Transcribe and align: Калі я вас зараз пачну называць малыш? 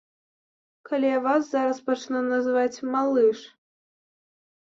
Калі 0.89 1.07
я 1.11 1.19
вас 1.25 1.43
зараз 1.51 1.77
пачну 1.89 2.23
называць 2.31 2.81
малыш? 2.95 3.39